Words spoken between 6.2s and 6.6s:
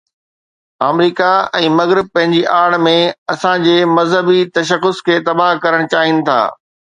ٿا.